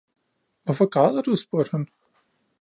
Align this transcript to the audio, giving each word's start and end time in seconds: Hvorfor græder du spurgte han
Hvorfor 0.63 0.89
græder 0.89 1.21
du 1.21 1.35
spurgte 1.35 1.71
han 1.71 1.87